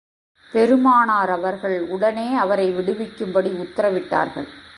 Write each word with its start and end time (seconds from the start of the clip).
பெருமானார் 0.53 1.29
அவர்கள், 1.29 1.79
உடனே 1.79 2.33
அவரை 2.33 2.71
விடுவிக்கும்படி 2.75 3.51
உத்தரவிட்டார்கள். 3.65 4.47